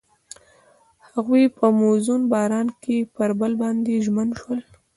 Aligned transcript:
هغوی 1.09 1.43
په 1.57 1.65
موزون 1.79 2.21
باران 2.31 2.67
کې 2.83 2.97
پر 3.15 3.29
بل 3.39 3.51
باندې 3.61 4.03
ژمن 4.05 4.29
شول. 4.39 4.59